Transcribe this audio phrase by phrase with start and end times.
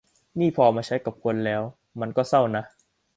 [0.39, 1.61] นี่พอเอามาใช้กับคนแล้ว
[1.99, 2.63] มันก็เศร้านะ